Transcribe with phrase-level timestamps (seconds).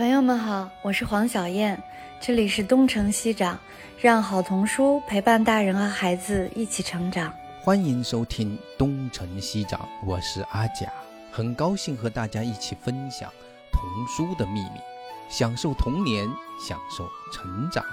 [0.00, 1.78] 朋友们好，我是黄小燕，
[2.18, 3.58] 这里是东城西长，
[4.00, 7.30] 让好童书陪伴大人和孩子一起成长。
[7.62, 10.90] 欢迎收听东城西长，我是阿甲，
[11.30, 13.30] 很高兴和大家一起分享
[13.70, 14.80] 童书的秘密，
[15.28, 16.26] 享受童年，
[16.58, 17.84] 享受成长。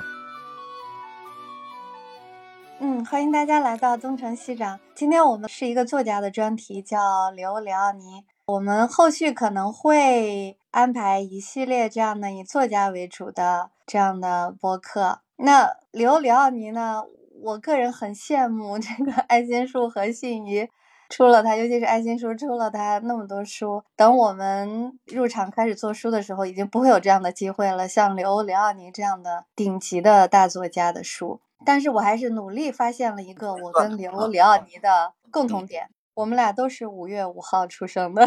[2.79, 4.79] 嗯，欢迎大家来到东城西长。
[4.95, 8.23] 今天我们是一个作家的专题，叫刘里奥尼。
[8.45, 15.21] 我们后续可能会安排一系列这样的以作家为主的这样的播客。
[15.37, 17.01] 那刘里奥尼呢？
[17.41, 20.69] 我个人很羡慕这个爱心树和信宜
[21.09, 23.83] 出了他，尤其是爱心树出了他那么多书。
[23.95, 27.87] 等我们入场开始做书的时候，已经不会有这样的机会了。
[27.87, 35.89] 像刘里奥尼这样的顶级的大作家的书，但是我还是努力发现了一个我跟刘里奥尼的共同点。
[36.17, 38.25] 我们俩都是五月五号出生的，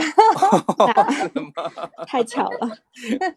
[2.07, 2.79] 太巧了。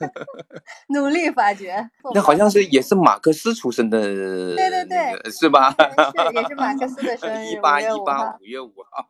[0.94, 5.72] 努力发掘，那好像是也是马克思出生的，对对对，是吧？
[5.72, 9.10] 是也是马克思的生日，一八一八五月五号。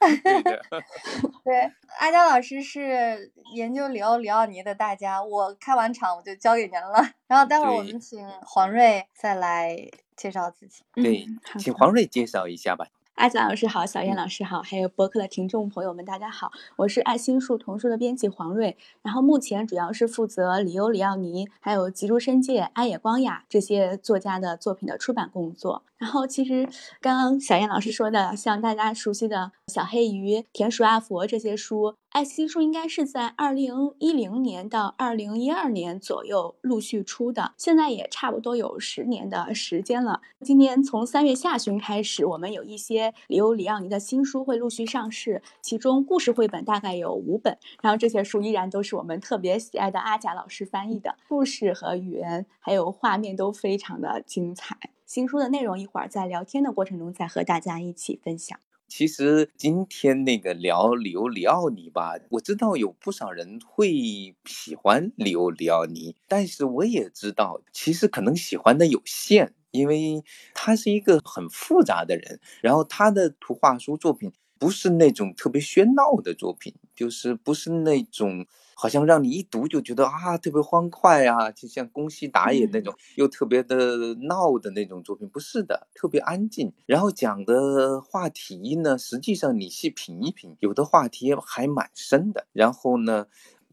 [0.00, 0.64] 对的，
[1.44, 1.70] 对。
[1.98, 7.10] 阿佳老师是研究里欧里奥尼的大家，我开完场我就交给您了。
[7.26, 9.76] 然后待会儿我们请黄瑞再来
[10.16, 10.82] 介绍自己。
[10.94, 11.26] 对，
[11.58, 12.86] 请黄瑞介绍一下吧。
[13.18, 25.82] 阿贾老师好，小燕老师好，还有博客的听众朋友们，大家好，我是爱心树童书的编辑黄瑞，然后目前主要是负责里欧里奥尼、还有吉竹伸介、安野光雅这些作家的作品的出版工作。
[25.96, 26.68] 然后其实
[27.00, 40.20] 刚刚小燕老师说的，像大家熟悉的小黑鱼、田鼠阿佛这些书，爱心书应该是在二零一零年到二零一二年左右陆续出的，现在也差不多有十年的时间了。
[40.40, 54.76] 今年从三月下旬开始，我们有一些里欧里奥尼的新书会陆续上市，其中故事绘本大概有五本，然后这些书依然都是我们特别喜爱的阿贾老师翻译的，故事和语言还有画面都非常的精彩。
[55.06, 58.58] 新书的内容，一会儿在聊天的过程中再和大家一起分享。
[58.88, 78.46] 其实今天那个聊里欧里奥尼吧，我知道有不少人会喜欢里欧里奥尼，但是我也知道，其实可能喜欢的有限，因为他是一个很复杂的人，然后他的图画书作品不是那种特别喧闹的作品，就是不是那种。
[78.80, 86.72] 好像让你一读就觉得啊，特别欢快啊，就像宫西达也那种，又特别的闹的那种作品，不是的，特别安静。
[86.86, 92.46] 然后讲的话题呢，实际上你细品一品，有的话题还蛮深的。
[92.52, 93.26] 然后呢。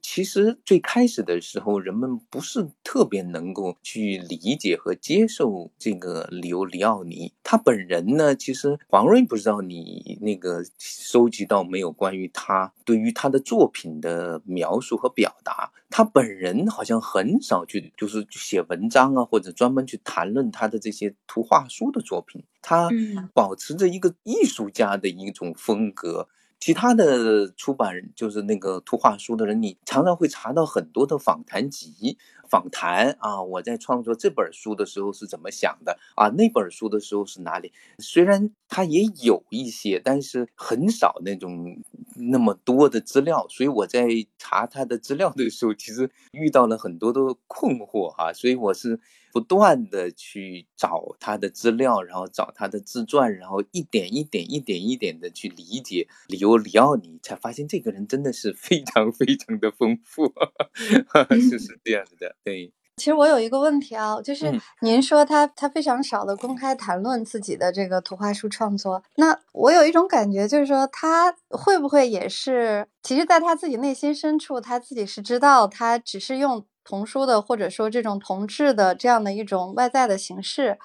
[0.07, 8.35] 其实最开始的时候，人们不是特别能够去理解和接受这个里欧里奥尼他本人呢。
[8.35, 15.71] 其实黄瑞不知道你那个收集到没有关于他对于他的作品的描述和表达。
[15.89, 22.43] 他本人好像很少去就是写文章啊，或者专门去谈论他的这些图画书的作品。
[22.61, 22.89] 他
[23.33, 26.29] 保持着一个艺术家的一种风格。
[26.65, 32.17] 其他的出版就是那个图画书的人，你常常会查到很多的访谈集、
[32.49, 33.41] 访谈啊。
[33.41, 36.29] 我在创作这本书的时候是怎么想的啊？
[36.29, 37.71] 那本书的时候是哪里？
[37.99, 41.81] 虽然他也有一些，但是很少那种
[42.15, 43.45] 那么多的资料。
[43.49, 44.07] 所以我在
[44.37, 48.33] 查他的资料的时候，其实遇到了很多的困惑哈。
[48.33, 48.99] 所以我是。
[49.35, 60.33] 不断的去找他的资料，然后找他的自传，然后一点一点、一点一点的去理解里欧里奥尼，才发现这个人真的是非常非常的丰富，
[61.51, 62.33] 是是这样子的。
[62.45, 76.65] 对，其实我有一个问题啊，就是您说他他非常少的公开谈论自己的这个图画书创作，那我有一种感觉，就是说他会不会也是，其实在他自己内心深处，他自己是知道，他只是用。
[76.87, 80.77] 童书的，或者说这种同志的这样的一种外在的形式，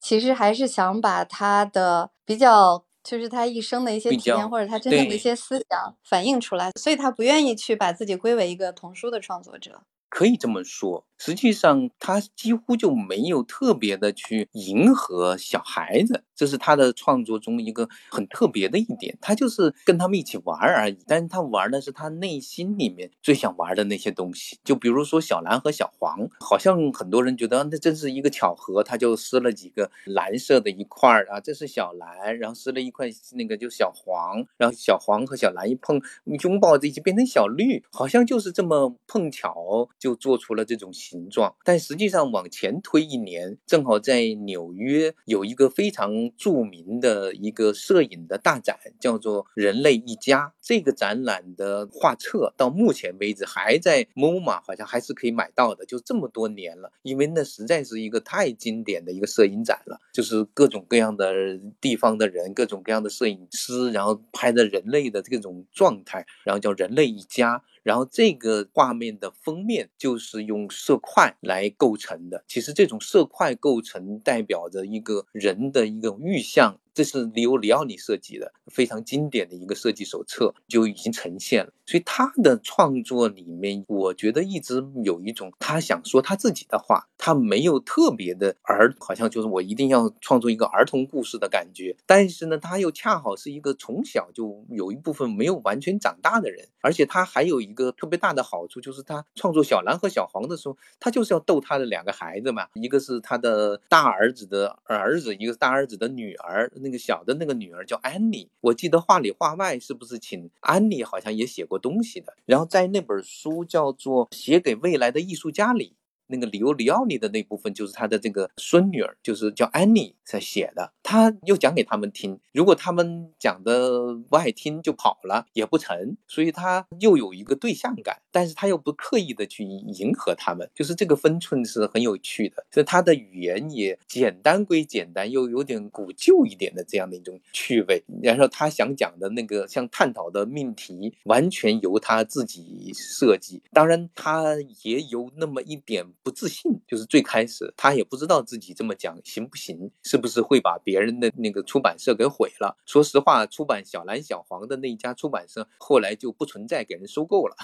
[0.00, 9.82] 其实还是想把他的比较，就是他一生的一些体验，或者他真正的一些思想反映出来，所以他不愿意去把自己归为一个童书的创作者。
[10.14, 19.16] 可以这么说，实际上他几乎就没有特别的去迎合小孩子，这是他的创作中一个很特别的一点。
[19.20, 24.58] 他就是跟他们一起玩而已，但是他玩的是他内心里面最想玩的那些东西。
[24.64, 36.00] 就比如说小蓝和小黄，好像很多人觉得那真是一个巧合，他就撕了几个蓝色的一块儿啊，这是小蓝，然后撕了一块那个就小黄，然后小黄和小蓝一碰，
[36.42, 39.54] 拥抱在一起变成小绿，好像就是这么碰巧。
[39.98, 41.54] 就做出了这种形状。
[41.64, 50.46] 但实际上往前推一年，正好在纽约有一个非常著名的一个摄影的大展，叫做《人类一家》。
[50.60, 56.90] 这个展览的画册到目前为止还在 MoMA，好像还是可以买到的，就这么多年了。
[57.02, 67.62] 因为那实在是一个太经典的一个摄影展了，就是各种各样的地方的人，各种各样的摄影师，然后拍的人类的这种状态，然后叫人类一家。
[67.84, 72.44] 然后这个画面的封面就是用色块来构成的。
[72.48, 76.80] 其实这种色块构成代表着一个人的一种预象。
[76.94, 81.72] 这是里欧里奥尼设计的非常经典的一个设计手册，就已经呈现了。
[81.84, 91.96] 所以他的创作里面，我觉得一直有一种他想说他自己的话，他没有特别的儿，好像就是我一定要创作一个儿童故事的感觉。
[92.06, 106.70] 但是呢，他又恰好是一个从小就有一部分没有完全长大的人，而且他还有一个特别大的好处，就是他创作小蓝和小黄的时候，他就是要逗他的两个孩子嘛，一个是他的大儿子的儿子，一个是大儿子的女儿。
[106.84, 112.36] 那个小的那个女儿叫安妮，我记得话里话外是不是请安妮好像也写过东西的？
[112.44, 115.96] 然后在那本书叫做《写给未来的艺术家》里。
[116.26, 120.92] 那个里欧里奥尼的那部分就是他的这个孙女儿，就是叫安妮在写的。
[121.02, 132.64] 他又讲给他们听，如果他们讲的不爱听就跑了也不成，所以他又有一个对象感，但是他又不刻意的去迎合他们，就是这个分寸是很有趣的。
[132.70, 138.02] 所以他的语言也简单归简单，又有点古旧一点的这样的一种趣味。
[138.22, 143.62] 然后他想讲的那个像探讨的命题，完全由他自己设计。
[143.72, 146.13] 当然，他也有那么一点。
[146.24, 152.78] 不自信，就是最开始他也不知道自己这么讲行不行，是不是会把别人的那个出版社给毁了。
[152.86, 157.54] 说实话，出版小蓝小黄的那一家出版社后来就不存在，给人收购了。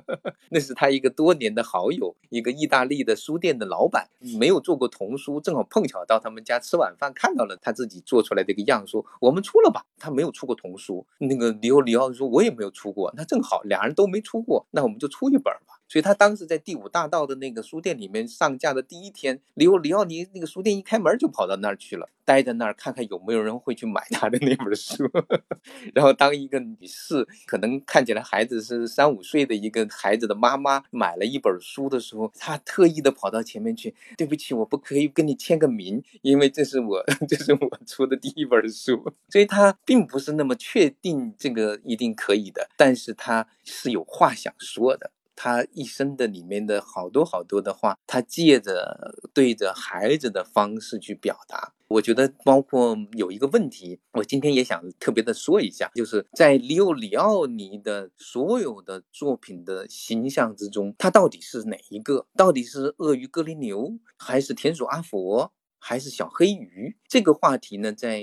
[0.50, 4.08] 那是他一个多年的好友，一个意大利的书店的老板，
[4.38, 9.84] 没有做过童书，正好碰巧到他们家吃晚饭，看到了他自己做出来这个样，说我们出了吧。
[9.98, 15.77] 他没有出过童书，那个里奥里奥说，我也没有出过，那正好俩人都没出过，那我们就出一本吧。
[15.88, 25.08] 所以他当时在第五大道的那个书店里面上架的第一天，里里奥尼那个书店一开门就跑到那儿去了，待在那儿看看有没有人会去买他的那本书。
[25.94, 39.10] 然后当一个女士，可能看起来孩子是三五岁的一个孩子的妈妈买了一本书的时候，他特意的跑到前面去，对不起，我不可以跟你签个名，因为这是我 这是我出的第一本书。
[39.30, 45.12] 所以他并不是那么确定这个一定可以的，但是他是有话想说的。
[45.40, 51.74] 他一生的里面的好多好多的话，他借着对着孩子的方式去表达。
[51.86, 62.26] 我觉得，包括有一个问题，我今天也想特别的说一下，就是在里奥里奥尼的所有的作品的形象之中，他到底是哪一个？
[62.36, 65.52] 到底是鳄鱼格林牛，还是田鼠阿佛？
[65.78, 68.22] 还是小黑鱼这个话题呢，在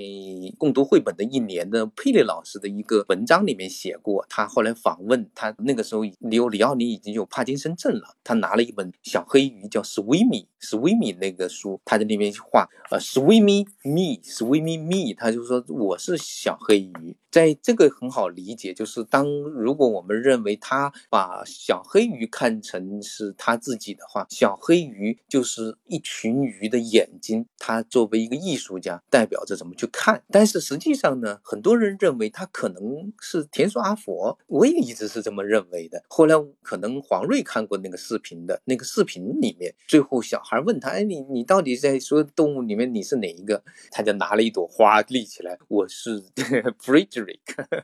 [0.58, 4.24] 共读绘本的一年的佩雷老师的一个文章里面写过。
[4.28, 8.16] 他后来访问他那个时候，里奥里奥尼已经有帕金森症了。
[8.22, 17.16] 他拿了一本小黑鱼叫《Swimmy》，Swimmy 那个书，他在那边画，呃，Swimmy me，Swimmy me，他就说我是小黑鱼。
[17.30, 27.46] 在这个很好理解，就是当如果我们认为他把小黑鱼看成是他自己的话，小黑鱼就是一群鱼的眼睛。
[27.58, 30.22] 他作为一个艺术家，代表着怎么去看。
[30.30, 36.02] 但是实际上呢，很多人认为他可能是田鼠阿佛，我也一直是这么认为的。
[36.08, 46.22] 后来可能黄瑞看过那个视频的，那个视频里面，最后小孩问他：“哎，你你到底在所有动物里面你是哪一个？”他就拿了一朵花立起来：“我是
[46.82, 47.40] Frederick。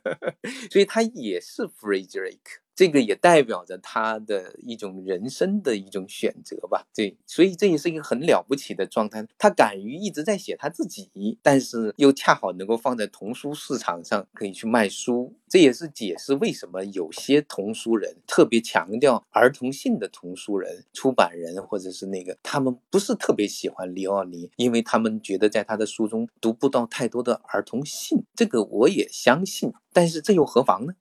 [0.71, 2.39] ”所以他也是 Frederick，
[2.75, 6.87] 这个也代表着他的一种人生的一种选择吧。
[6.95, 9.27] 对，所以这也是一个很了不起的状态。
[9.39, 15.35] 他敢于一直在写他自己，但是又恰好能够放在童书市场上可以去卖书。
[15.53, 28.25] 这也是解释为什么有些童书人特别强调儿童性的童书人、出版人或者是那个，他们不是特别喜欢李奥尼，因为他们觉得在他的书中读不到太多的儿童性。
[28.35, 30.95] 这个我也相信，但是这又何妨呢？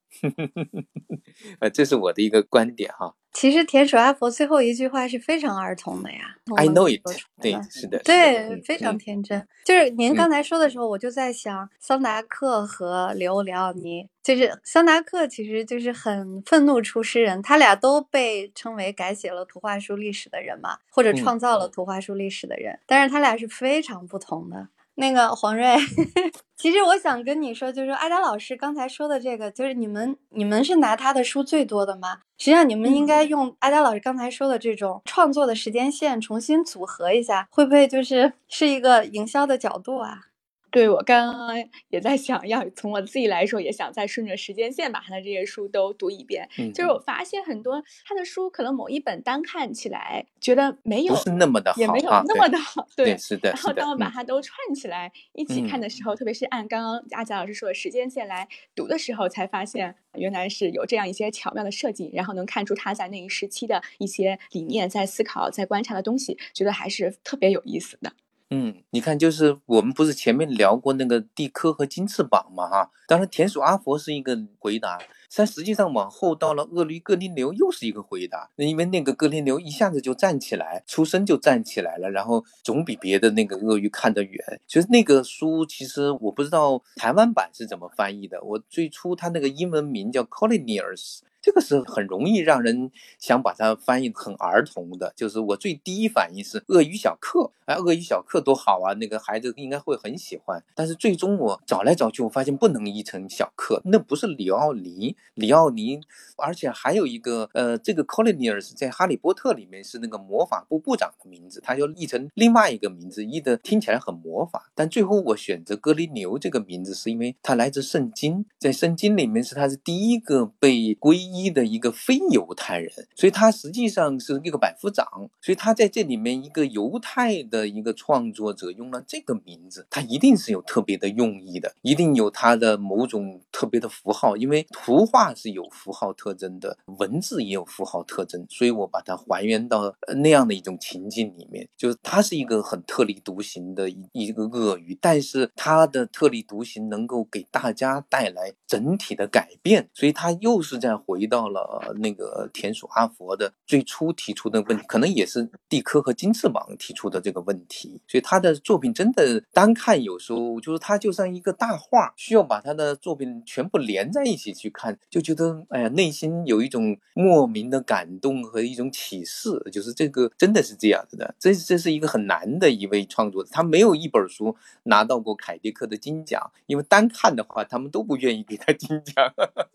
[1.59, 3.15] 呃，这是我的一个观点哈。
[3.33, 6.35] 其实田鼠阿佛最后一句话是非常儿童的呀。
[6.57, 7.01] I know it。
[7.41, 9.47] 对，是的，对，非常天真。
[9.63, 24.67] 就是您刚才说的时候，我就在想，桑达克和里欧里奥尼，就是桑达克其实就是很愤怒出诗人，他俩都被称为改写了图画书历史的人嘛，或者创造了图画书历史的人，但是他俩是非常不同的。
[24.95, 25.75] 那个黄瑞，
[26.57, 32.19] 其实我想跟你说，就是说阿佳老师刚才说的这个，就是你们你们是拿他的书最多的吗？
[32.37, 40.27] 实际上你们应该用阿佳老师刚才说的这种创作的时间线重新组合一下，会不会就是是一个营销的角度啊？
[40.71, 41.49] 对我刚刚
[41.89, 46.47] 也在想，要从我自己来说，也想再顺着时间线把他的这些书都读一遍。
[46.57, 68.13] 嗯就是我发现很多他的书，可能某一本单看起来觉得没有不是那么的好也没有啊那么的好， 对是的然后当我把嗯它都串起来一起看的时候，特别是按刚刚阿贾老师说的时间线来读的时候，才发现原来是有这样一些巧妙的设计，然后能看出他在那一时期的一些理念、在思考、在观察的东西，觉得还是特别有意思的。
[68.53, 74.99] 嗯，你看，就是我们不是前面聊过那个地科和金翅膀嘛，哈，当然田鼠阿佛是一个回答，
[75.33, 84.59] 但实际上往后到了鳄鱼哥林流又是一个回答，因为那个哥林流一下子就站起来，出生就站起来了，然后总比别的那个鳄鱼看得远。
[84.67, 91.19] 其实那个书其实我不知道台湾版是怎么翻译的，我最初它那个英文名叫 Collinears。
[91.41, 100.63] 这个是很容易让人想把它翻译很儿童的，就是我最第一反应是鳄鱼小克，哎，鳄鱼小克多好啊，那个孩子应该会很喜欢。
[100.75, 105.99] 但是最终我找来找去，我发现不能译成小克，那不是里奥尼，里奥尼，
[106.37, 114.71] 而且还有一个呃，这个 Collinears 在哈利波特里面是那个魔法部部长的名字，他就译成另外一个名字，译的听起来很魔法。
[114.75, 125.05] 但最后我选择格林牛这个名字，是因为它来自圣经，在圣经里面是他是第一个被归一的一个非犹太人，所以他实际上是一个百夫长，
[125.41, 179.31] 所以他在这里面一个犹太的一个创作者用了这个名字，他一定是有特别的用意的，一定有他的某种特别的符号，因为图画是有符号特征的，文字也有符号特征，所以我把它还原到那样的一种情境里面，就是他是一个很特立独行的一一个鳄鱼，但是他的特立独行能够给大家带来整体的改变，所以他又是在回提到了那个田鼠阿佛的最初提出的问题，可能也是蒂科和金翅膀提出的这个问题，所以他的作品真的单看有时候就是他就像一个大画，需要把他的作品全部连在一起去看，就觉得哎呀内心有一种莫名的感动和一种启示，就是这个真的是这样子的，这这是一个很难的一位创作者，他没有一本书拿到过凯迪克的金奖，因为单看的话他们都不愿意给他金奖，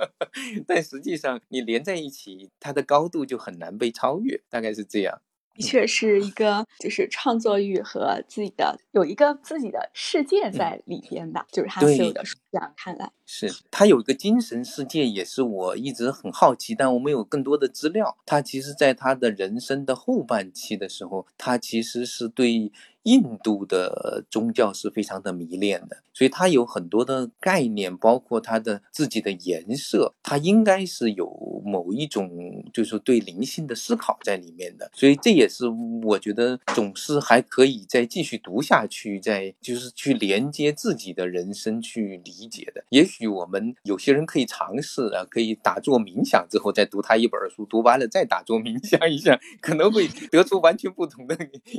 [0.66, 5.20] 但实际上你连在一起，它的高度就很难被超越，大概是这样。
[5.54, 18.18] 的确是一个，就是创作欲和自己的有一个自己的世界在里边吧，就是他所有对的书这样看来，是他有一个精神世界，也是我一直很好奇，但我们有更多的资料。
[18.26, 22.70] 他其实在他的人生的后半期的时候，他其实是对
[23.04, 31.25] 印度的宗教是非常的迷恋的，所以他有很多的概念，包括他的自己的颜色，他应该是有
[31.66, 32.30] 某一种
[32.72, 34.90] 就是对灵性的思考在里面的。
[34.94, 35.66] 所以这也是
[36.04, 42.84] 我觉得总是还可以再继续读下去，再就是去连接自己的人生去理解的。
[42.90, 51.36] 也许我们有些人可以尝试啊，可以打坐冥想之后再读他一本书，读完了再打坐冥想一下，可能会 得出完全不同的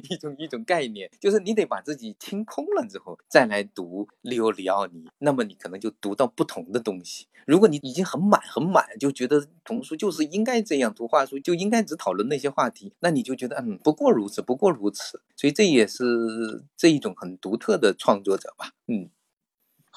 [0.09, 1.09] 一种一种概念。
[1.19, 7.27] 就是你得把自己清空了之后再来读利欧里奥尼，那么你可能就读到不同的东西。
[7.45, 9.47] 如果你已经很满很满，就觉得
[9.83, 15.21] 书就是应该这样，读话书就应该只讨论那些话题，那你就觉得嗯，不过如此，不过如此。
[15.35, 19.09] 所以这也是这一种很独特的创作者吧，嗯。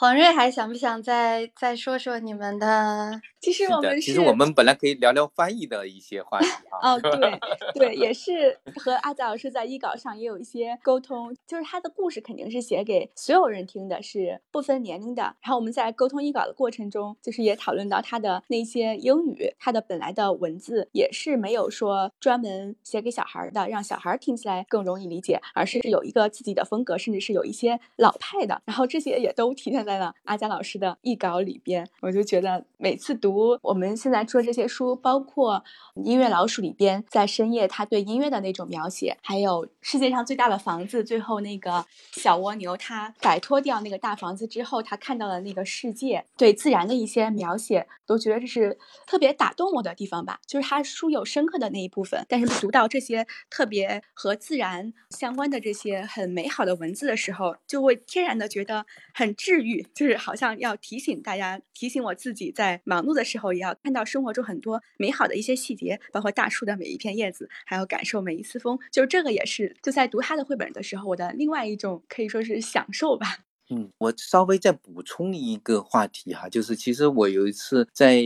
[0.00, 3.20] 黄瑞还想不想再再说说你们的？
[3.38, 6.94] 其实，我们是其实我们本来可以聊聊翻译的一些话题啊。
[6.94, 7.38] 哦，对
[7.74, 15.22] 对，也是和阿泽老师在译稿上也有一些沟通，就是他的故事肯定是写给所有人听的，是不分年龄的。
[15.42, 28.62] 然后我们在沟通译稿的过程中，就是也讨论到他的那些英语，他的本来的文字也是没有说专门写给小孩儿的，让小孩儿听起来更容易理解，而是有一个自己的风格，甚至是有一些老派的。
[28.64, 31.84] 然后这些也都体现在在了阿佳老师的译稿里边。
[32.00, 35.64] 我就觉得每次读我们现在出的这些书，包括
[36.04, 48.78] 《音乐老鼠》里边，在深夜他对音乐的那种描写，还有世界上最大的房子，最后那个小蜗牛它摆脱掉那个大房子之后，他看到的那个世界，对自然的一些描写，都觉得这是
[49.08, 50.38] 特别打动我的地方吧。
[50.46, 59.79] 就是他书有深刻的那一部分，但是读到这些特别和自然相关的这些很美好的文字的时候，就会天然的觉得很治愈。
[59.94, 68.78] 就是好像要提醒大家，提醒我自己，在忙碌的时候也要看到生活中很多美好的一些细节，包括大树的每一片叶子，还有感受每一丝风。
[68.92, 73.38] 就这个也是，就在读他的绘本的时候，我的另外一种可以说是享受吧。
[73.72, 78.20] 嗯，我稍微再补充一个话题哈，就是其实我有一次在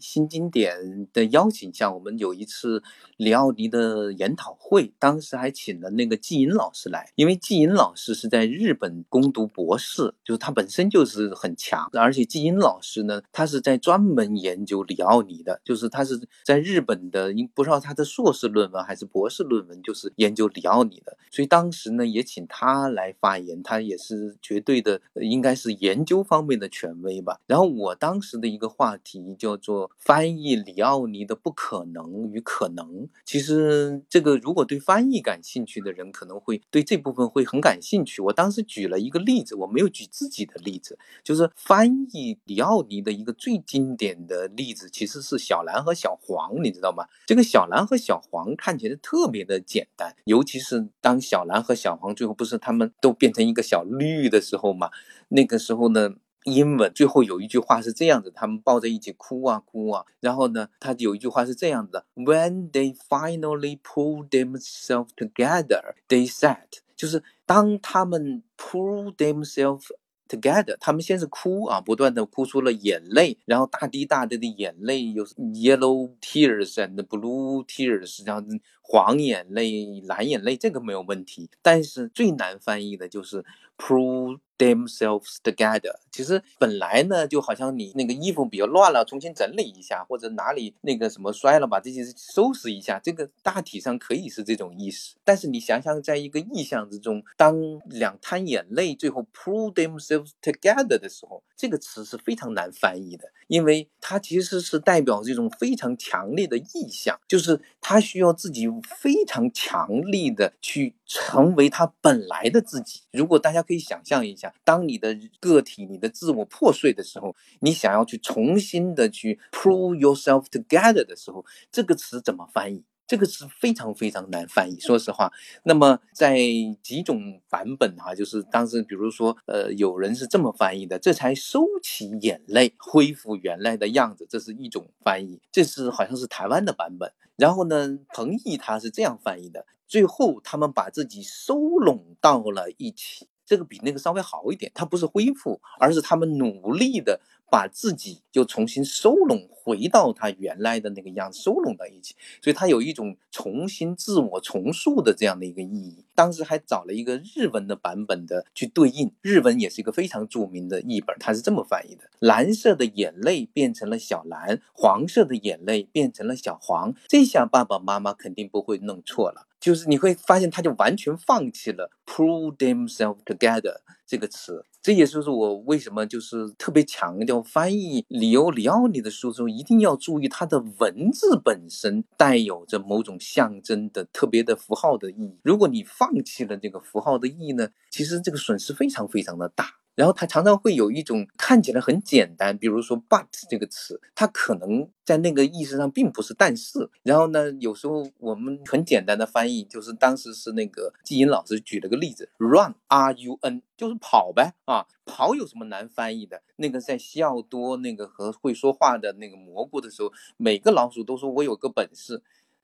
[0.00, 2.82] 新经典的邀请下，我们有一次
[3.18, 24.85] 里奥尼的研讨会，当时还请了那个季莹老师来，因为季莹老师是在日本攻读博士，就是他本身就是很强，而且季莹老师呢，他是在专门研究里奥尼的，就是他是在日本的，因不知道他的硕士论文还是博士论文，就是研究里奥尼的，所以当时呢也请他来发言，他也是绝对。
[24.86, 27.40] 的应该是研究方面的权威吧。
[27.48, 33.08] 然后我当时的一个话题叫做翻译里奥尼的不可能与可能。
[33.24, 38.22] 其实这个如果对翻译感兴趣的人，可能会对这部分会很感兴趣。
[38.22, 47.04] 我当时举了一个例子，我没有举自己的例子，就是翻译里奥尼的一个最经典的例子，其实是小蓝和小黄，你知道吗？
[47.26, 54.75] 这个小蓝和小黄看起来特别的简单，尤其是当小蓝和小黄最后不是他们都变成一个小绿的时候。
[54.76, 54.90] 嘛，
[55.28, 56.10] 那个时候呢，
[56.44, 69.86] 英文最后有一句话是这样子，他们抱在一起哭啊哭啊，然后呢，他有一句话是这样子的：When they finally pull themselves together, they said，就是当他们 pull themselves
[70.28, 78.46] together，他们先是哭啊，不断的哭出了眼泪，然后大滴大滴的眼泪，有 yellow tears and blue tears，然后
[78.82, 83.44] 黄眼泪、蓝眼泪，这个没有问题，但是最难翻译的就是
[83.76, 84.38] pull。
[84.58, 95.16] Themselves together，其实本来呢，就好像你那个衣服比较乱了，重新整理一下，或者哪里那个什么摔了，把这些收拾一下，这个大体上可以是这种意思。
[95.24, 113.02] 但是你想想，在一个意象之中，当两滩眼泪最后 pull themselves together 的时候，这个词是非常难翻译的，因为它其实是代表这种非常强烈的意象，就是他需要自己非常强力的去成为他本来的自己。
[113.12, 114.52] 如果大家可以想象一下。
[114.64, 122.82] 当你的个体、你的自我破碎的时候，你想要去重新的去 pull yourself together 的时候，这个词怎么翻译？
[123.06, 124.78] 这个是非常非常难翻译。
[124.80, 125.32] 说实话，
[125.64, 126.38] 那么在
[126.82, 135.40] 几种版本哈，就是当时比如说，呃，有人是这么翻译的：这才收起眼泪，恢复原来的样子，这是一种翻译。
[135.52, 137.12] 这是好像是台湾的版本。
[137.36, 143.28] 然后呢，彭毅他是这样翻译的：最后他们把自己收拢到了一起。
[143.46, 156.04] 这个比那个稍微好一点，它不是恢复，而是他们努力的把自己又重新收拢回到他原来的那个样子，收拢到一起，所以它有一种重新自我重塑的这样的一个意义。
[156.14, 166.94] 当时还找了一个日文的版本的去对应，日文也是一个非常著名的译本，它是这么翻译的：蓝色的眼泪变成了小蓝，黄色的眼泪变成了小黄。
[167.06, 169.46] 这下爸爸妈妈肯定不会弄错了。
[169.66, 173.74] 就是你会发现，他就完全放弃了 pull themselves together
[174.06, 174.64] 这个词。
[174.80, 185.36] 这也就是我为什么就是特别强调翻译里欧里奥尼的书时候，一定要注意它的文字本身带有着某种象征的特别的符号的意义。
[185.42, 189.66] 如果你放弃了这个符号的意义呢，其实这个损失非常非常的大。
[189.96, 196.88] 然后它常常会有一种看起来很简单，比如说 but 这个词，它可能在那个意思上并不是但是。
[197.02, 206.42] 然后呢，有时候我们很简单的翻译，就是当时是那个季莹老师举了个例子，run r u n 就是跑呗啊，跑有什么难翻译的？
[206.56, 212.22] 那个在西奥多那个和会说话的那个蘑菇的时候，每个老鼠都说我有个本事，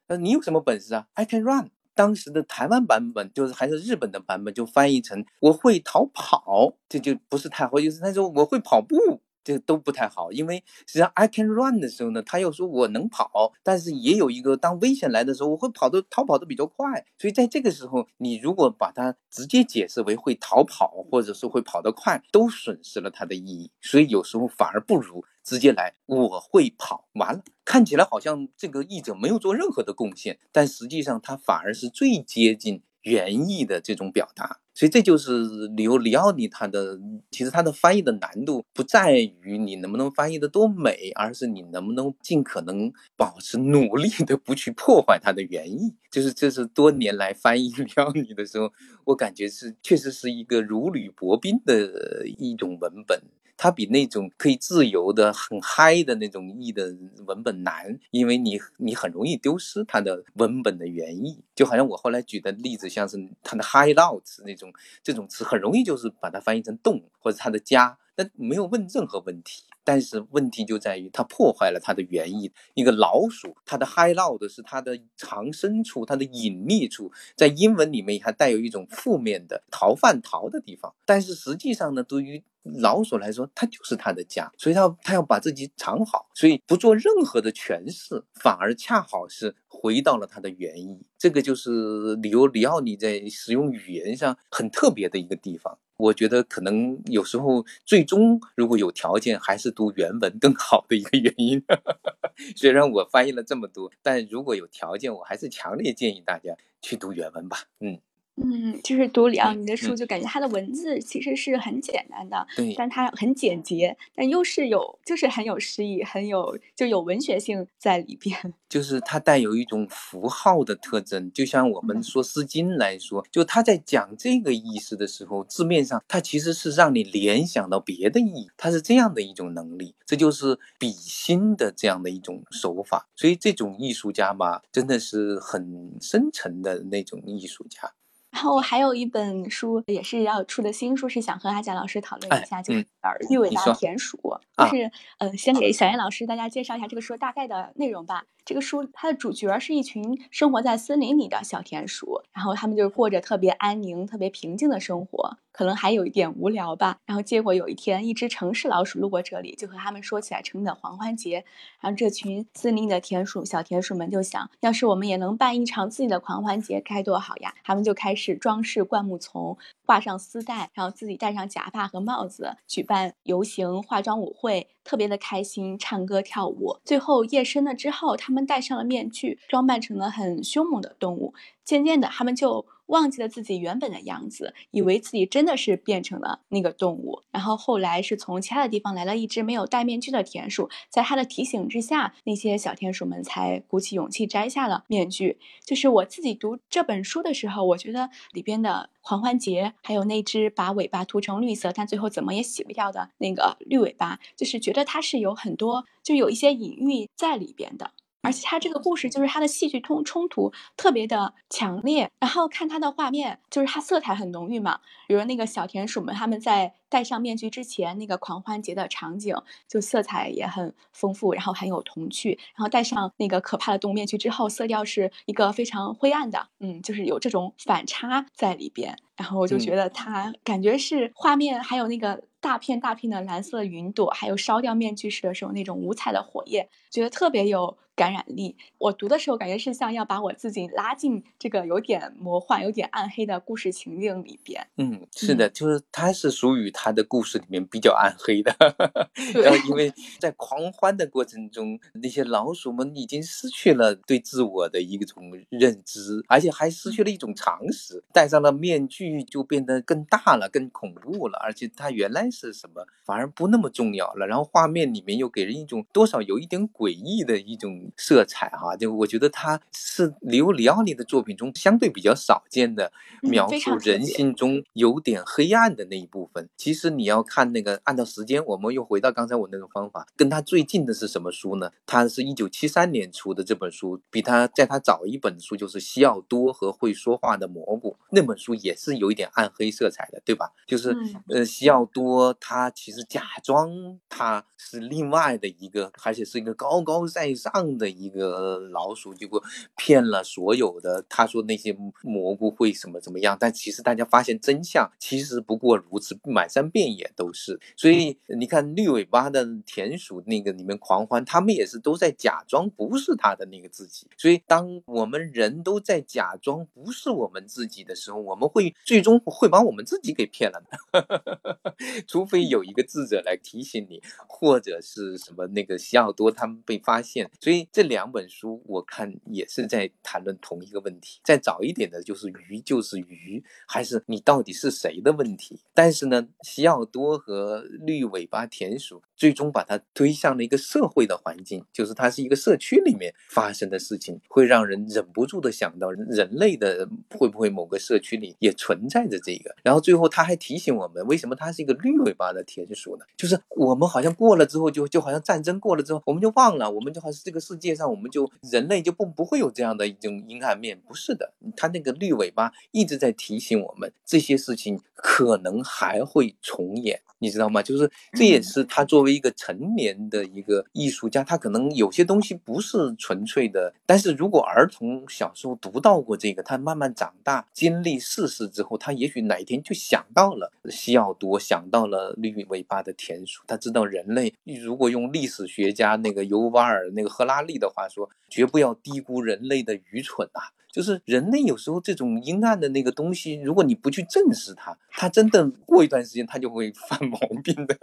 [0.09, 1.71] 呃，你有什么本事啊？I can run。
[1.95, 8.01] 当时的台湾版本就是还是日本的版本，就翻译成我会逃跑，这就不是太好意思。
[8.01, 9.23] 他说我会跑步。
[9.45, 17.05] 这都不太好，因为实际上 I can run 的时候呢，他又说我能跑，但是也有一个当危险来的时候，我会跑的逃跑的比较快。
[17.19, 23.73] 所以在这个时候，你如果把它直接解释为会逃跑，或者是会跑得快，都损失了它的意义。
[23.81, 32.83] 所以有时候反而不如直接来我会跑，完了看起来好像这个译者没有做任何的贡献，但实际上他反而是最接近。
[33.03, 36.97] 原意的这种表达，所以这就是里欧里奥尼他的，
[37.33, 45.97] 其实他的翻译的难度不在于你能不能翻译的多美，而是你能不能尽可能保持努力的不去破坏它的原意。
[46.13, 48.73] 就是这是多年来翻译里奥尼的时候，
[49.07, 53.21] 我感觉是确实是一个如履薄冰的一种文本。
[53.63, 56.93] 它比那种可以自由的、很嗨的那种译的
[57.27, 61.45] 文本难，因为你你很容易丢失它的文本的原意。
[61.55, 69.63] 就好像我后来举的例子，像是它的 hideout 那种这种词，很容易就是把它翻译成洞或者它的家，但没有问任何问题。
[69.85, 72.51] 但是问题就在于它破坏了它的原意。
[72.75, 80.93] 一个老鼠，它的 hideout 是它的藏身处，它的隐秘处，在英文里面还带有一种负面的逃犯逃的地方。
[81.05, 91.05] 但是实际上呢，对于老鼠来说，它就是它的家，所以它它要把自己藏好，所以不做任何的诠释，反而恰好是回到了它的原意。
[91.19, 95.79] 这个就是里欧里奥尼在使用语言上很特别的一个地方。
[95.99, 101.63] 我觉得可能有时候最终如果有条件，还是读原文更好的一个原因。
[102.57, 107.65] 虽然我翻译了这么多，但如果有条件，我还是强烈建议大家去读原文吧。
[107.81, 108.01] 嗯。
[108.37, 118.55] 嗯，就是读里奥尼的书，就感觉他的文字其实是很简单的，对，但他很简洁，但又是有，就是很有诗意，很有就有文学性在里边。
[118.71, 133.07] 就是它带有一种符号的特征，就像我们说《诗经》来说，就他在讲这个意思的时候，字面上它其实是让你联想到别的意义，它是这样的一种能力，这就是比心的这样的一种手法。
[133.15, 137.93] 所以这种艺术家吧，真的是很深沉的那种艺术家。
[138.33, 142.83] 然后还有一本书也是要出的新书，是想和阿贾老师讨论一下，就是
[143.29, 144.17] 《绿尾巴田鼠》。
[144.57, 148.25] 就是呃，先给小燕老师大家介绍一下这个书大概的内容吧。
[148.45, 156.99] 这个书它的主角是一群生活在森林里的小田鼠，然后他们就过着特别安宁、特别平静的生活，可能还有一点无聊吧。
[157.07, 161.45] 然后结果有一天，一只城市老鼠路过这里，就和他们说起来城里的狂欢节。
[161.81, 167.55] 然后这群森林的田鼠小田鼠们就想，要是我们也能办一场自己的狂欢节，该多好呀！
[167.65, 174.69] 他们就开始装饰灌木丛，挂上丝带，然后自己戴上假发和帽子，举办游行、化妆舞会。
[174.85, 176.77] 特别的开心，唱歌跳舞。
[176.85, 181.35] 最后夜深了之后，他们戴上了面具，装扮成了很凶猛的动物。
[181.65, 187.23] 渐渐的，他们就忘记了自己原本的样子，以为自己真的是变成了那个动物。
[187.31, 195.39] 然后后来是从其他的地方来了一只没有戴面具的田鼠，在他的提醒之下，那些小田鼠们才鼓起勇气摘下了面具。
[195.65, 207.93] 就是我自己读这本书的时候，我觉得里边的狂欢节，还有那只把尾巴涂成绿色，但最后怎么也洗不掉的那个绿尾巴，就是觉得它是有很多，就有一些隐喻在里边的。
[208.23, 214.81] 而且他这个故事就是他的戏剧冲冲突特别的强烈，然后看他的画面，就是他色彩很浓郁嘛。
[215.09, 219.35] 比如那个小田鼠们他们在戴上面具之前，那个狂欢节的场景
[219.69, 222.39] 就色彩也很丰富，然后很有童趣。
[222.55, 228.97] 然后戴上那个可怕的动物面具之后，色调是一个非常灰暗的，嗯，就是有这种反差在里边。
[229.17, 232.23] 然后我就觉得他感觉是画面还有那个。
[232.43, 238.57] 大片大片的蓝色云朵，还有烧掉面具时的时候那种五彩的火焰，觉得特别有感染力。
[238.79, 244.67] 我读的时候感觉是像要把我自己拉进这个有点魔幻、有点暗黑的故事情境里边。
[244.77, 248.53] 嗯，是的，就是它是属于它的故事里面比较暗黑的。
[249.45, 258.03] 然后，因为在狂欢的过程中，那些老鼠们已经失去了对自我的一种认知，而且还失去了一种常识。
[258.13, 262.23] 戴上了面具就变得更大了、更恐怖了，而且它原来。
[262.33, 264.27] 是什么反而不那么重要了？
[264.27, 276.49] 然后画面里面又给人一种多少有一点诡异的一种色彩哈，就我觉得他是里欧里奥尼的作品中相对比较少见的描述人性中有点黑暗的那一部分。
[276.57, 281.71] 其实你要看那个按照时间，我们又回到刚才我那个方法，跟他最近的是什么书呢？
[281.87, 290.51] 他是一九七三年出的这本书，比他在他早一本书就是西奥多和会说话的蘑菇那本书也是有一点暗黑色彩的，对吧？
[290.67, 290.97] 就是
[291.29, 292.33] 呃西奥多。
[292.41, 299.43] 他其实假装他是另外的一个，而且是一个高高在上的一个老鼠，结果
[299.77, 301.05] 骗了所有的。
[301.09, 307.61] 他说那些蘑菇会什么怎么样，但其实大家发现真相，其实不过如此，满山遍野都是。
[307.77, 314.07] 所以你看绿尾巴的田鼠那个里面狂欢，他们也是都在假装不是他的那个自己。
[314.17, 321.63] 所以当我们人都在假装不是我们自己的时候，我们会最终会把我们自己给骗了的。
[322.07, 331.21] 除非有一个智者来提醒你，或者是什么那个西奥多他们被发现，所以这两本书我看也是在谈论同一个问题。
[331.25, 335.61] 再早一点的就是鱼就是鱼，还是你到底是谁的问题。
[335.75, 339.03] 但是呢，西奥多和绿尾巴田鼠。
[339.15, 349.55] 最终把它推向了一个社会的环境，就是它是一个社区里面发生的事情，会让人忍不住的想到人类的会不会某个社区里也存在着这个。
[349.63, 353.05] 然后最后他还提醒我们，为什么它是一个绿尾巴的田鼠呢？
[353.17, 367.03] 就是我们好像过了之后，就就好像战争过了之后，我们就忘了，我们就好像这个世界上，我们就人类就不不会有这样的一种阴暗面，不是的，它那个绿尾巴一直在提醒我们这些事情可能还会重演。
[367.19, 367.63] 你知道吗？
[367.63, 373.73] 就是这也是他作为一个成年的一个艺术家，他可能有些东西不是纯粹的。
[373.87, 383.45] 但是如果儿童小时候读到过这个，他慢慢长大经历世事之后，他也许哪一天就想到了西奥多，想到了绿尾巴的田鼠。
[383.47, 384.35] 他知道人类
[384.65, 390.53] 如果用历史学家那个尤瓦尔那个赫拉利的话说，绝不要低估人类的愚蠢啊。
[390.73, 397.77] 就是人类有时候这种阴暗的那个东西，如果你不去正视它，它真的过一段时间它就会犯毛病的。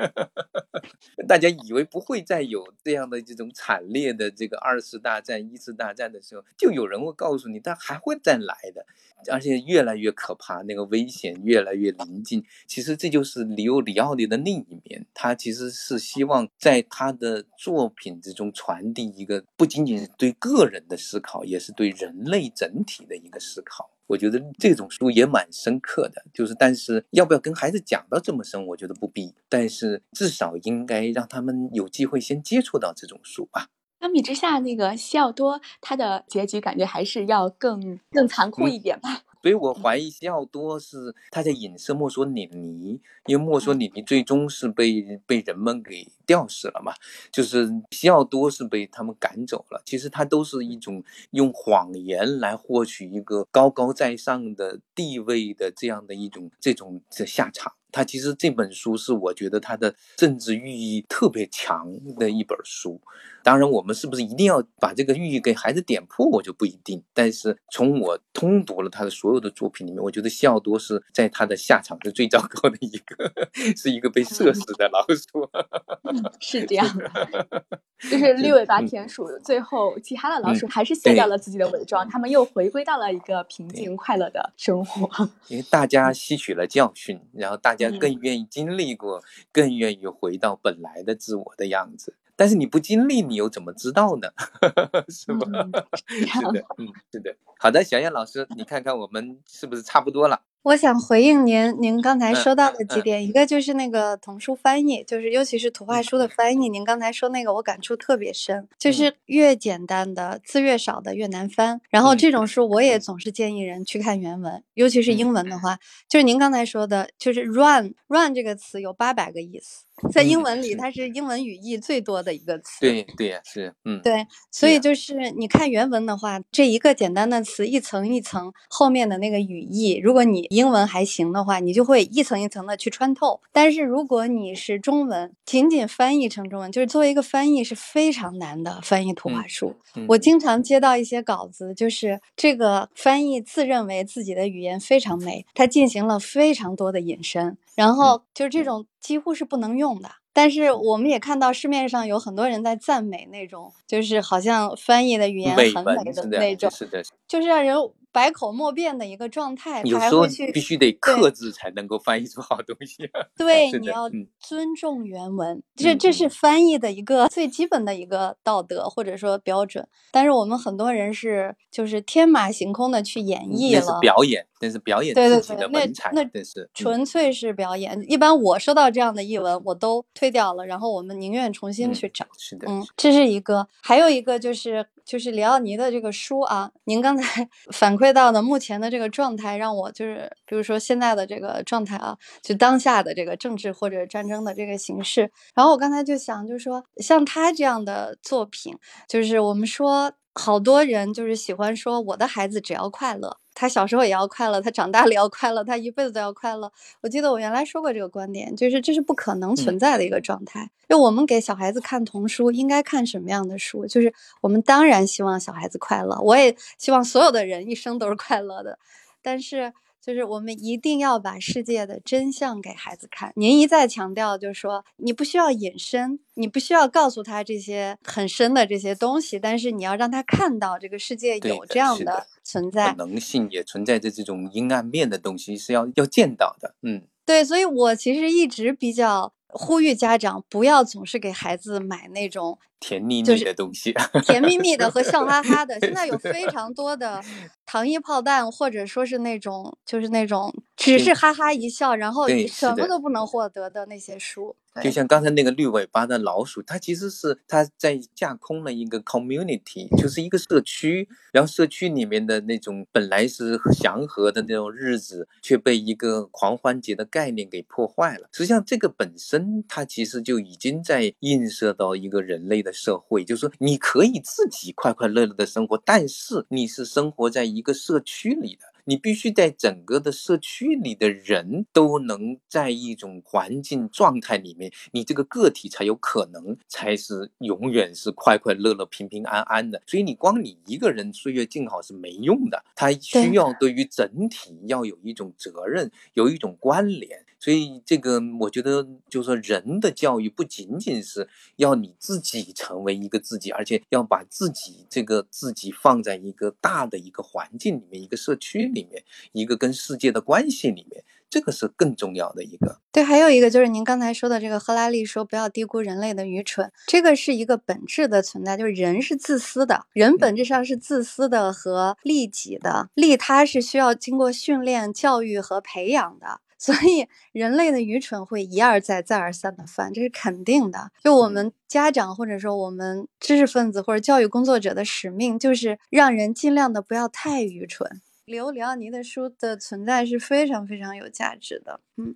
[1.27, 8.83] 大家以为不会再有这样的这种惨烈的这个二次大战、一次大战的时候，就有人会告诉你，它还会再来的，
[9.31, 12.43] 而且越来越可怕，那个危险越来越临近。
[12.65, 22.78] 其实这就是里欧里奥尼的另一面，他其实是希望在他的作品之中传递一个不仅仅是对个人的思考，也是对人类整。
[22.79, 26.23] 整体的一个思考，我觉得这种书也蛮深刻的。
[26.33, 29.35] 就是，但是要不要跟孩子讲到这么深，我觉得不必。
[29.49, 33.67] 但是至少应该让他们有机会先接触到这种书吧。
[33.99, 39.23] 相比之下，那个西奥多他的结局感觉还是要更更残酷一点吧。
[39.41, 46.93] 所以我怀疑西奥多是他在影射墨索里尼，因为墨索里尼最终是被被人们给吊死了嘛，
[47.31, 49.81] 就是西奥多是被他们赶走了。
[49.85, 57.73] 其实他都是一种用谎言来获取一个高高在上的地位的这样的一种这种的下场。
[57.91, 63.01] 他其实这本书是我觉得他的政治寓意特别强的一本书。
[63.41, 67.01] 当然，我们是不是一定要把这个寓意给孩子点破，我就不一定。
[67.15, 73.31] 但是从我通读了他的所有的作品里面，我觉得西奥多是在他的下场是最糟糕的一个，
[73.75, 75.49] 是一个被射死的老鼠。
[76.39, 77.63] 是这样的，
[78.09, 85.29] 就是绿尾巴田鼠，最后其他的老鼠还是卸掉了自己的伪装，他们又回归到了一个平静快乐的生活。
[85.47, 92.15] 因为大家吸取了教训，然后大家更愿意经历过，更愿意回到本来的自我的样子。
[92.39, 94.29] 但是你不经历，你又怎么知道呢？
[95.11, 95.45] 是吧？
[95.99, 97.35] 是的，嗯，是的。
[97.59, 100.39] 好的，小燕老师，你看看我们是不是差不多了？
[100.61, 106.67] 我想回应您，您刚才说到的几点，一个就是那个童书翻译，就是尤其是图画书的翻译。
[106.67, 111.79] 您刚才说那个，我感触特别深，就是越简单的字越少的越难翻。
[111.89, 119.85] 然后这种书，我也总是建议人去看原文，尤其是英文的话，就是您刚才说的，就是 run run 这个词有八百个意思。
[120.13, 122.79] 在英文里，它是英文语义最多的一个词。
[122.79, 133.39] 对对是，嗯，对，所以就是你看原文的话，这一个简单的词一层一层后面的那个语义，如果你英文还行的话，你就会一层一层的去穿透。
[133.51, 138.79] 但是如果你是中文，仅仅翻译成中文，就是作为一个翻译是非常难的。
[138.81, 139.75] 翻译图画书，
[140.07, 147.57] 我经常接到一些稿子，就是这个翻译自认为自己的语言非常美，他进行了非常多的引申。
[147.75, 157.77] 然后就是这种几乎是不能用的，但是我们也看到市面上有很多人在赞美那种，就是好像翻译的语言很美的那种，是的，就是让人。
[158.11, 163.09] 百口莫辩的一个状态，有时候必须得克制才能够翻译出好东西。
[163.37, 169.87] 对，你要尊重原文，这这是翻译的一个最基本的一个道德或者说标准。
[170.11, 178.03] 但是我们很多人是就是天马行空的去演绎了，那是表演，那是表演自己的文采，那是纯粹是表演。
[178.07, 182.25] 一般我收到这样的译文，我都推掉了，然后我们宁愿重新去找。
[182.37, 187.99] 是的，嗯，这是一个，还有一个就是就是里奥尼的这个书啊，您刚才 反。
[187.99, 195.29] 馈到的目前的这个状态，让我就是，比如说现在的这个状态啊，就当下的这个政治或者战争的这个形式。
[195.53, 198.73] 然后我刚才就想，就是说像他这样的作品，
[199.09, 203.37] 就是我们说好多人就是喜欢说，我的孩子只要快乐。
[203.53, 206.71] 他小时候也要快乐，他长大了也要快乐，他一辈子都要快乐。
[207.01, 210.69] 我记得我原来说过这个观点，就是这是不可能存在的一个状态。
[210.87, 213.85] 就我们给小孩子看童书，应该看什么样的书？
[213.85, 218.79] 就是我们当然希望小孩子快乐，我也希望所有的人一生都是快乐的，
[219.21, 219.73] 但是。
[220.01, 223.31] 就是我们一定要把世界的真相给孩子看。
[223.35, 236.75] 您一再强调，就是说你不需要隐身，你不需要告诉他这些很深的这些东西，但是你要让他看到这个世界有这样的存在，可能性也存在着这种阴暗面的东西是要要见到的。
[236.81, 239.33] 嗯，对，所以我其实一直比较。
[239.51, 243.93] 呼吁家长不要总是给孩子买那种甜蜜就是蜜的东西，
[244.25, 245.79] 甜蜜蜜的和笑哈哈的。
[245.79, 247.21] 现在有非 常多的
[247.65, 254.55] 糖衣炮弹，或者说是那种就是那种只是哈哈一笑，然后你什么都不能获得的那些书。
[254.83, 268.29] 就像刚才那个绿尾巴的老鼠，它其实是它在架空了一个 community，就是一个社区，然后社区里面的那种本来是祥和的那种日子，却被一个狂欢节的概念给破坏了。
[268.31, 278.65] 实际上，这个本身它其实就已经在映射到一个人类的社会，就是说你可以自己快快乐乐的生活，但是你是生活在一个社区里的。
[278.85, 289.79] 你必须在整个的社区里的人都能在一种环境状态里面，你这个个体才有可能才是永远是快快乐乐、平平安安的。
[289.85, 297.23] 所以你光你一个人岁月静好是没用的，它需要对于整体要有一种责任，有一种关联。
[297.39, 312.81] 所以这个我觉得，就是说人的教育不仅仅是要你自己成为一个自己，而且要把自己这个自己放在一个大的一个环境里面，一个社区里面，一个跟世界的关系里面，这个是更重要的一个。
[312.91, 326.41] 对，还有一个就是您刚才说的这个赫拉利说不要低估人类的愚蠢，这个是一个本质的存在，就是人是自私的，人本质上是自私的和利己的，利他是需要经过训练、教育和培养的。
[326.59, 330.91] 所以，人类的愚蠢会一而再、再而三的犯，这是肯定的。
[331.03, 338.01] 就我们家长或者说我们知识分子或者教育工作者的使命，就是让人尽量的不要太愚蠢。
[338.25, 342.13] 刘里奥尼的书的存在是非常非常有价值的，嗯。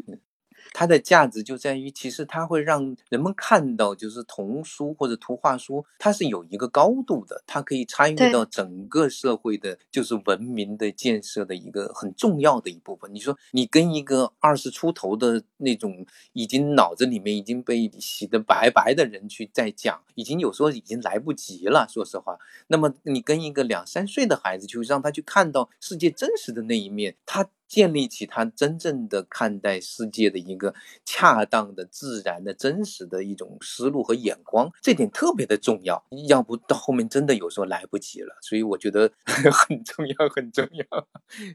[0.71, 13.13] 它的价值就在于，其实它会让人们看到，就是童书或者图画书，它是有一个高度的，它可以参与到整个社会的，就是文明的建设的一个很重要的一部分。
[13.13, 21.87] 你说，你跟一个二十出头的那种已经脑子里面已经被洗得白白的人去再讲，已经有时候已经来不及了。
[21.89, 27.49] 说实话，那么你跟一个两三岁的孩子，就让他去看到世界真实的那一面，他。
[27.67, 30.73] 建立起他真正的看待世界的一个
[31.05, 36.05] 恰当的、自然的、真实的一种思路和眼光，这点特别的重要。
[36.27, 41.07] 要不到后面真的有时候来不及了，所以我觉得 很重要，很重要。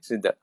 [0.03, 0.37] 是的，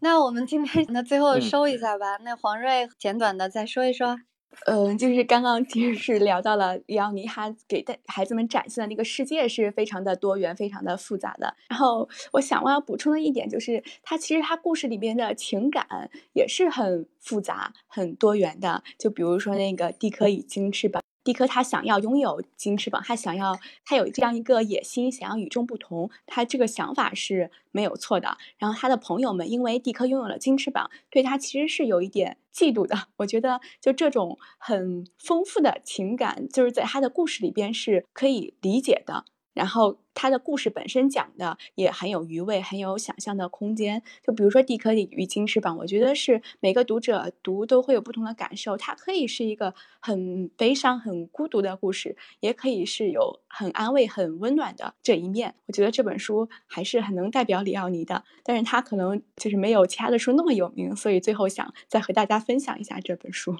[0.00, 2.16] 那我们今天 那最后嗯收一下吧。
[2.18, 4.18] 那黄瑞简短的再说一说。
[4.66, 11.54] 嗯，就是刚刚其实是聊到了里奥尼他给带孩子们展现的那个世界是非常的多元、非常的复杂的。
[11.68, 18.82] 然后我想我要补充的一点就是，他其实他故事里边的情感也是很复杂、很多元的。
[18.98, 21.02] 就比如说那个蒂科已经翅膀。
[21.24, 28.36] 蒂科他想要拥有金翅膀，他想要他有这样一个野心，想要与众不同，他这个想法是没有错的。
[28.58, 33.08] 然后他的朋友们因为蒂科拥有了金翅膀，对他其实是有一点嫉妒的。
[33.16, 39.24] 我觉得就这种很丰富的情感，就是在他的故事里边是可以理解的。
[39.52, 44.02] 然后他的故事本身讲的也很有余味，很有想象的空间。
[44.26, 48.76] 就比如说《蒂科与金翅膀》，我觉得是每个读者读都会有不同的感受。
[48.76, 55.54] 它可以是一个很悲伤、很孤独的故事，也可以是有很安慰、很温暖的这一面。
[55.66, 63.56] 我觉得这本书还是很能代表里奥尼的，但是他可能就是没有其他的书那么有名，所以最后想再和大家分享一下这本书。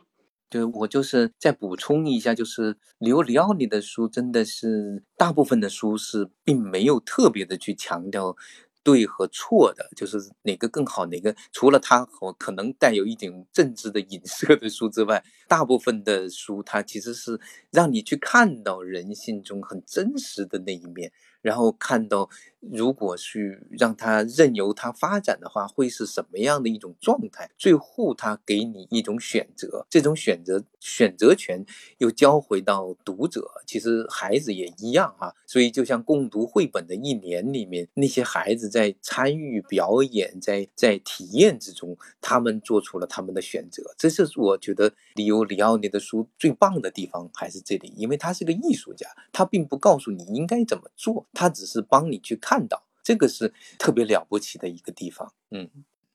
[0.53, 8.37] 对我就是再补充一下，就是刘里奥尼的书真的是大部分的书是并没有特别的去强调
[8.83, 21.11] 对和错的，就是哪个更好，哪个除了他和可能带有一点政治的影射的书之外，大部分的书它其实是让你去看到人性中很真实的那一面，
[21.43, 27.51] 然后看到如果去让它任由它发展的话，会是什么样的一种状态？
[27.59, 31.67] 最后他给你一种选择，这种选择选择权
[31.99, 33.51] 又交回到读者。
[33.67, 43.83] 其实孩子也一样哈、所以就像共读绘本的一年里面，那些孩子在参与表演，在在体验之中，他们做出了他们的选择。
[43.99, 55.33] 这是我觉得里欧里奥尼的书最棒的地方，还是这里，因为他是个艺术家，他并不告诉你应该怎么做，他只是帮你去看到，这个是特别了不起的一个地方。
[55.51, 55.69] 嗯。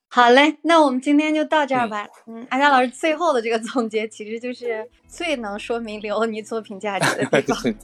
[0.10, 2.08] 好嘞，那我们今天就到这儿吧。
[2.27, 7.62] 嗯，阿佳老师最后的这个总结，其实就是最能说明刘欧尼作品价值的地方。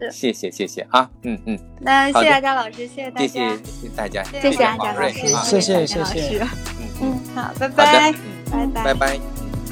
[0.00, 3.56] 对谢谢谢谢啊，嗯嗯，那谢谢阿佳老师，谢谢大谢家。
[3.56, 6.46] 谢谢谢大家，谢谢谢阿黄佳老师，谢谢谢谢师。
[6.80, 8.10] 嗯嗯，好，拜拜，
[8.50, 9.63] 嗯拜拜拜拜。